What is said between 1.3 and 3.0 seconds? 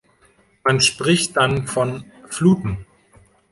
dann von „Fluten“.